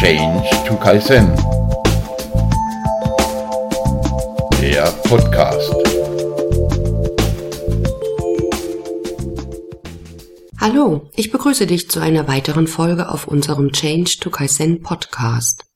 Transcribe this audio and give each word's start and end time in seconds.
Change 0.00 0.48
to 0.66 0.76
Kaizen. 0.76 1.28
Der 4.58 4.84
Podcast. 5.02 5.74
Hallo, 10.58 11.10
ich 11.16 11.30
begrüße 11.30 11.66
dich 11.66 11.90
zu 11.90 12.00
einer 12.00 12.26
weiteren 12.28 12.66
Folge 12.66 13.10
auf 13.10 13.28
unserem 13.28 13.72
Change 13.72 14.16
to 14.20 14.30
Kaizen 14.30 14.80
Podcast. 14.80 15.66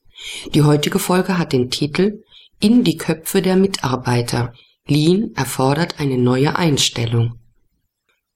Die 0.55 0.63
heutige 0.63 0.99
Folge 0.99 1.37
hat 1.37 1.53
den 1.53 1.71
Titel 1.71 2.23
In 2.61 2.83
die 2.83 2.97
Köpfe 2.97 3.43
der 3.43 3.57
Mitarbeiter. 3.57 4.55
Lean 4.87 5.33
erfordert 5.35 6.01
eine 6.01 6.17
neue 6.17 6.57
Einstellung. 6.57 7.41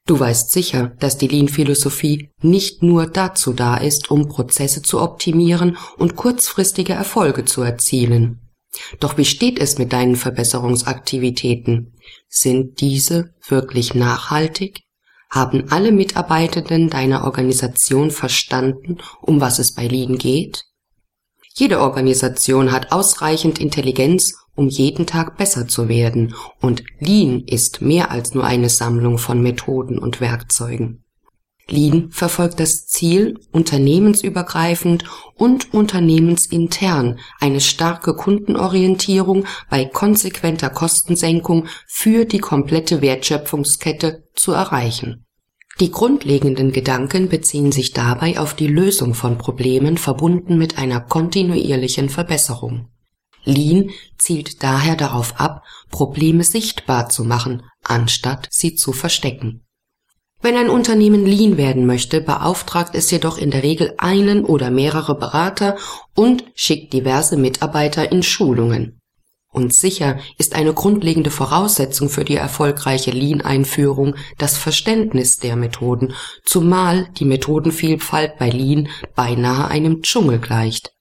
Du 0.08 0.18
weißt 0.18 0.50
sicher, 0.50 0.92
dass 1.00 1.18
die 1.18 1.28
Lean-Philosophie 1.28 2.30
nicht 2.40 2.82
nur 2.82 3.06
dazu 3.08 3.52
da 3.52 3.76
ist, 3.76 4.10
um 4.10 4.26
Prozesse 4.26 4.80
zu 4.80 5.02
optimieren 5.02 5.76
und 5.98 6.16
kurzfristige 6.16 6.94
Erfolge 6.94 7.44
zu 7.44 7.60
erzielen. 7.60 8.40
Doch 9.00 9.18
wie 9.18 9.26
steht 9.26 9.58
es 9.58 9.76
mit 9.76 9.92
deinen 9.92 10.16
Verbesserungsaktivitäten? 10.16 11.92
Sind 12.26 12.80
diese 12.80 13.34
wirklich 13.46 13.94
nachhaltig? 13.94 14.80
Haben 15.28 15.66
alle 15.68 15.92
Mitarbeitenden 15.92 16.88
deiner 16.88 17.24
Organisation 17.24 18.10
verstanden, 18.10 18.96
um 19.20 19.42
was 19.42 19.58
es 19.58 19.74
bei 19.74 19.86
Lean 19.86 20.16
geht? 20.16 20.64
Jede 21.54 21.80
Organisation 21.80 22.72
hat 22.72 22.92
ausreichend 22.92 23.58
Intelligenz, 23.58 24.36
um 24.58 24.68
jeden 24.68 25.06
Tag 25.06 25.36
besser 25.36 25.68
zu 25.68 25.88
werden, 25.88 26.34
und 26.60 26.82
Lean 26.98 27.44
ist 27.46 27.80
mehr 27.80 28.10
als 28.10 28.34
nur 28.34 28.44
eine 28.44 28.68
Sammlung 28.68 29.16
von 29.16 29.40
Methoden 29.40 29.98
und 29.98 30.20
Werkzeugen. 30.20 31.04
Lean 31.70 32.10
verfolgt 32.10 32.58
das 32.60 32.86
Ziel, 32.86 33.38
unternehmensübergreifend 33.52 35.04
und 35.36 35.72
unternehmensintern 35.72 37.20
eine 37.38 37.60
starke 37.60 38.14
Kundenorientierung 38.14 39.44
bei 39.70 39.84
konsequenter 39.84 40.70
Kostensenkung 40.70 41.66
für 41.86 42.24
die 42.24 42.38
komplette 42.38 43.00
Wertschöpfungskette 43.00 44.24
zu 44.34 44.52
erreichen. 44.52 45.26
Die 45.78 45.92
grundlegenden 45.92 46.72
Gedanken 46.72 47.28
beziehen 47.28 47.70
sich 47.70 47.92
dabei 47.92 48.40
auf 48.40 48.54
die 48.54 48.66
Lösung 48.66 49.14
von 49.14 49.38
Problemen 49.38 49.98
verbunden 49.98 50.58
mit 50.58 50.78
einer 50.78 51.00
kontinuierlichen 51.00 52.08
Verbesserung. 52.08 52.88
Lean 53.44 53.90
zielt 54.18 54.62
daher 54.62 54.96
darauf 54.96 55.38
ab, 55.40 55.62
Probleme 55.90 56.44
sichtbar 56.44 57.08
zu 57.08 57.24
machen, 57.24 57.62
anstatt 57.82 58.48
sie 58.50 58.74
zu 58.74 58.92
verstecken. 58.92 59.64
Wenn 60.40 60.56
ein 60.56 60.70
Unternehmen 60.70 61.26
Lean 61.26 61.56
werden 61.56 61.84
möchte, 61.84 62.20
beauftragt 62.20 62.94
es 62.94 63.10
jedoch 63.10 63.38
in 63.38 63.50
der 63.50 63.64
Regel 63.64 63.94
einen 63.98 64.44
oder 64.44 64.70
mehrere 64.70 65.16
Berater 65.16 65.76
und 66.14 66.44
schickt 66.54 66.92
diverse 66.92 67.36
Mitarbeiter 67.36 68.12
in 68.12 68.22
Schulungen. 68.22 69.00
Und 69.50 69.74
sicher 69.74 70.18
ist 70.36 70.54
eine 70.54 70.74
grundlegende 70.74 71.30
Voraussetzung 71.30 72.08
für 72.08 72.24
die 72.24 72.36
erfolgreiche 72.36 73.10
Lean-Einführung 73.10 74.14
das 74.36 74.56
Verständnis 74.56 75.38
der 75.38 75.56
Methoden, 75.56 76.14
zumal 76.44 77.08
die 77.18 77.24
Methodenvielfalt 77.24 78.38
bei 78.38 78.50
Lean 78.50 78.88
beinahe 79.16 79.66
einem 79.68 80.02
Dschungel 80.02 80.38
gleicht. 80.38 80.92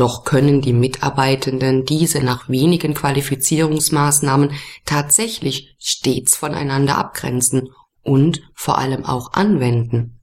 Doch 0.00 0.24
können 0.24 0.62
die 0.62 0.72
Mitarbeitenden 0.72 1.84
diese 1.84 2.22
nach 2.24 2.48
wenigen 2.48 2.94
Qualifizierungsmaßnahmen 2.94 4.52
tatsächlich 4.86 5.76
stets 5.78 6.36
voneinander 6.36 6.96
abgrenzen 6.96 7.68
und 8.02 8.40
vor 8.54 8.78
allem 8.78 9.04
auch 9.04 9.34
anwenden. 9.34 10.22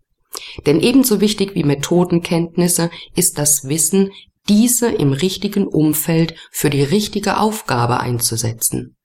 Denn 0.65 0.79
ebenso 0.79 1.21
wichtig 1.21 1.53
wie 1.53 1.63
Methodenkenntnisse 1.63 2.89
ist 3.15 3.37
das 3.37 3.65
Wissen, 3.65 4.09
diese 4.49 4.89
im 4.89 5.13
richtigen 5.13 5.67
Umfeld 5.67 6.33
für 6.49 6.71
die 6.71 6.81
richtige 6.81 7.39
Aufgabe 7.39 7.99
einzusetzen. 7.99 8.95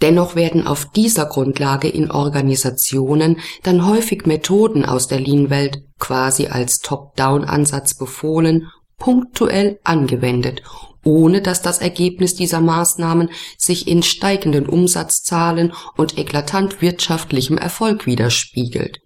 Dennoch 0.00 0.36
werden 0.36 0.64
auf 0.64 0.92
dieser 0.92 1.26
Grundlage 1.26 1.88
in 1.88 2.12
Organisationen 2.12 3.40
dann 3.64 3.84
häufig 3.84 4.26
Methoden 4.26 4.84
aus 4.84 5.08
der 5.08 5.18
Lean-Welt 5.18 5.82
quasi 5.98 6.46
als 6.46 6.78
Top-Down-Ansatz 6.78 7.96
befohlen 7.96 8.68
punktuell 8.98 9.78
angewendet, 9.84 10.62
ohne 11.04 11.42
dass 11.42 11.62
das 11.62 11.78
Ergebnis 11.78 12.34
dieser 12.34 12.60
Maßnahmen 12.60 13.30
sich 13.58 13.86
in 13.86 14.02
steigenden 14.02 14.66
Umsatzzahlen 14.66 15.72
und 15.96 16.18
eklatant 16.18 16.80
wirtschaftlichem 16.80 17.58
Erfolg 17.58 18.06
widerspiegelt. 18.06 19.00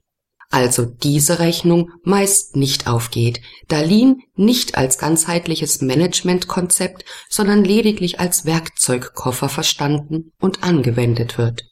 Also 0.50 0.87
diese 0.87 1.41
Rechnung 1.41 1.91
meist 2.04 2.56
nicht 2.56 2.87
aufgeht, 2.87 3.43
da 3.69 3.81
Lean 3.81 4.16
nicht 4.34 4.78
als 4.78 4.97
ganzheitliches 4.97 5.82
Managementkonzept, 5.82 7.04
sondern 7.28 7.65
lediglich 7.65 8.19
als 8.19 8.47
Werkzeugkoffer 8.47 9.50
verstanden 9.50 10.32
und 10.41 10.62
angewendet 10.62 11.37
wird 11.37 11.68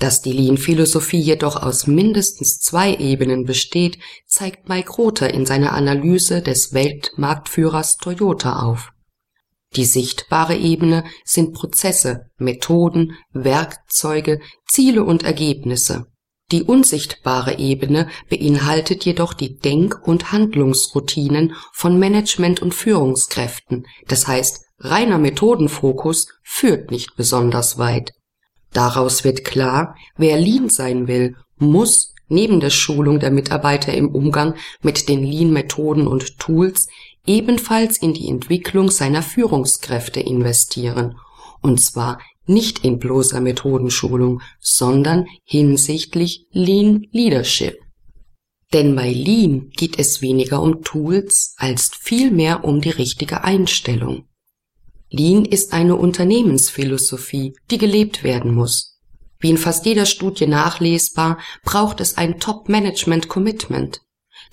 dass 0.00 0.22
die 0.22 0.32
Lean-Philosophie 0.32 1.20
jedoch 1.20 1.62
aus 1.62 1.86
mindestens 1.86 2.58
zwei 2.58 2.96
Ebenen 2.96 3.44
besteht, 3.44 3.98
zeigt 4.26 4.68
Mike 4.68 4.90
Rother 4.92 5.32
in 5.32 5.46
seiner 5.46 5.72
Analyse 5.74 6.42
des 6.42 6.72
Weltmarktführers 6.72 7.98
Toyota 7.98 8.62
auf. 8.62 8.92
Die 9.76 9.84
sichtbare 9.84 10.56
Ebene 10.56 11.04
sind 11.24 11.52
Prozesse, 11.52 12.30
Methoden, 12.38 13.12
Werkzeuge, 13.32 14.40
Ziele 14.66 15.04
und 15.04 15.22
Ergebnisse. 15.22 16.06
Die 16.50 16.64
unsichtbare 16.64 17.58
Ebene 17.58 18.08
beinhaltet 18.28 19.04
jedoch 19.04 19.34
die 19.34 19.58
Denk- 19.58 20.08
und 20.08 20.32
Handlungsroutinen 20.32 21.54
von 21.72 21.98
Management 21.98 22.60
und 22.60 22.74
Führungskräften, 22.74 23.86
das 24.08 24.26
heißt 24.26 24.64
reiner 24.78 25.18
Methodenfokus 25.18 26.26
führt 26.42 26.90
nicht 26.90 27.14
besonders 27.16 27.78
weit 27.78 28.14
Daraus 28.72 29.24
wird 29.24 29.44
klar, 29.44 29.96
wer 30.16 30.38
Lean 30.38 30.68
sein 30.68 31.08
will, 31.08 31.36
muss 31.58 32.14
neben 32.28 32.60
der 32.60 32.70
Schulung 32.70 33.18
der 33.18 33.30
Mitarbeiter 33.30 33.92
im 33.92 34.08
Umgang 34.08 34.54
mit 34.82 35.08
den 35.08 35.24
Lean-Methoden 35.24 36.06
und 36.06 36.38
Tools 36.38 36.86
ebenfalls 37.26 37.98
in 37.98 38.14
die 38.14 38.28
Entwicklung 38.28 38.90
seiner 38.90 39.22
Führungskräfte 39.22 40.20
investieren, 40.20 41.16
und 41.60 41.82
zwar 41.82 42.18
nicht 42.46 42.84
in 42.84 42.98
bloßer 42.98 43.40
Methodenschulung, 43.40 44.40
sondern 44.60 45.26
hinsichtlich 45.44 46.46
Lean 46.52 47.06
Leadership. 47.12 47.78
Denn 48.72 48.94
bei 48.94 49.12
Lean 49.12 49.70
geht 49.70 49.98
es 49.98 50.22
weniger 50.22 50.62
um 50.62 50.82
Tools 50.82 51.54
als 51.58 51.90
vielmehr 52.00 52.64
um 52.64 52.80
die 52.80 52.90
richtige 52.90 53.42
Einstellung. 53.42 54.26
Lean 55.10 55.44
ist 55.44 55.72
eine 55.72 55.96
Unternehmensphilosophie, 55.96 57.54
die 57.70 57.78
gelebt 57.78 58.22
werden 58.22 58.54
muss. 58.54 58.98
Wie 59.40 59.50
in 59.50 59.58
fast 59.58 59.86
jeder 59.86 60.06
Studie 60.06 60.46
nachlesbar, 60.46 61.38
braucht 61.64 62.00
es 62.00 62.16
ein 62.16 62.38
Top-Management-Commitment. 62.38 64.02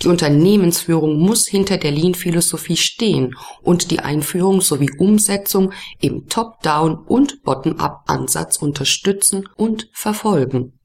Die 0.01 0.07
Unternehmensführung 0.07 1.19
muss 1.19 1.47
hinter 1.47 1.77
der 1.77 1.91
Lean-Philosophie 1.91 2.77
stehen 2.77 3.35
und 3.61 3.91
die 3.91 3.99
Einführung 3.99 4.61
sowie 4.61 4.91
Umsetzung 4.97 5.73
im 5.99 6.27
Top-Down- 6.27 7.05
und 7.07 7.43
Bottom-up-Ansatz 7.43 8.57
unterstützen 8.57 9.47
und 9.55 9.89
verfolgen. 9.93 10.76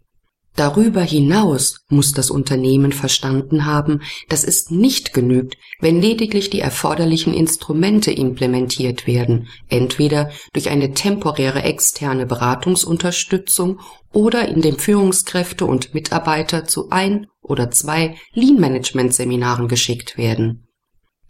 Darüber 0.55 1.01
hinaus 1.01 1.81
muss 1.89 2.13
das 2.13 2.31
Unternehmen 2.31 2.93
verstanden 2.93 3.65
haben, 3.65 4.03
dass 4.29 4.45
es 4.45 4.71
nicht 4.71 5.15
genügt, 5.15 5.57
wenn 5.81 6.01
lediglich 6.01 6.51
die 6.51 6.61
erforderlichen 6.61 7.33
Instrumente 7.33 8.11
implementiert 8.11 9.07
werden, 9.07 9.49
entweder 9.69 10.31
durch 10.53 10.69
eine 10.69 10.93
temporäre 10.93 11.62
externe 11.62 12.27
Beratungsunterstützung 12.27 13.81
oder 14.12 14.47
indem 14.47 14.79
Führungskräfte 14.79 15.65
und 15.65 15.94
Mitarbeiter 15.94 16.67
zu 16.67 16.91
ein 16.91 17.29
oder 17.41 17.71
zwei 17.71 18.17
Lean-Management-Seminaren 18.35 19.69
geschickt 19.69 20.19
werden. 20.19 20.67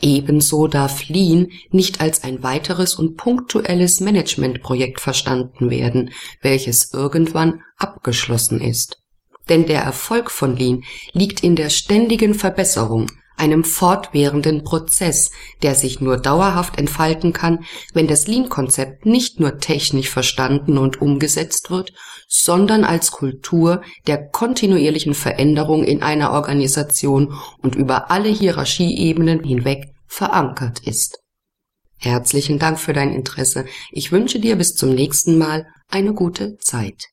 Ebenso 0.01 0.67
darf 0.67 1.09
Lean 1.09 1.53
nicht 1.71 2.01
als 2.01 2.25
ein 2.25 2.43
weiteres 2.43 2.97
und 2.97 3.17
punktuelles 3.17 4.01
Managementprojekt 4.01 5.01
verstanden 5.01 5.71
werden, 5.71 6.11
welches 6.41 6.93
irgendwann 6.93 7.61
abgeschlossen 7.77 8.61
ist. 8.61 9.02
Denn 9.49 9.67
der 9.67 9.83
Erfolg 9.83 10.31
von 10.31 10.57
Lean 10.57 10.85
liegt 11.13 11.43
in 11.43 11.57
der 11.57 11.71
ständigen 11.71 12.35
Verbesserung, 12.35 13.11
einem 13.37 13.65
fortwährenden 13.65 14.63
Prozess, 14.63 15.31
der 15.63 15.75
sich 15.75 16.01
nur 16.01 16.17
dauerhaft 16.17 16.79
entfalten 16.79 17.33
kann, 17.33 17.65
wenn 17.93 18.07
das 18.07 18.29
Lean-Konzept 18.29 19.05
nicht 19.05 19.41
nur 19.41 19.59
technisch 19.59 20.09
verstanden 20.09 20.79
und 20.79 21.03
umgesetzt 21.03 21.71
wird, 21.71 21.93
sondern 22.29 22.85
als 22.85 23.11
Kultur 23.11 23.83
der 24.07 24.29
kontinuierlichen 24.29 25.15
Veränderung 25.15 25.85
in 25.85 26.03
einer 26.03 26.33
Organisation 26.33 27.35
und 27.59 27.75
über 27.75 28.11
alle 28.11 28.29
Hierarchieebenen 28.29 29.43
hinweg 29.43 29.93
verankert 30.07 30.81
ist. 30.87 31.19
Herzlichen 31.97 32.59
Dank 32.59 32.81
für 32.81 32.93
dein 32.93 33.13
Interesse. 33.13 33.65
Ich 33.91 34.13
wünsche 34.13 34.41
dir 34.41 34.57
bis 34.57 34.75
zum 34.75 34.95
nächsten 34.95 35.39
Mal 35.39 35.67
eine 35.89 36.15
gute 36.15 36.57
Zeit. 36.59 37.09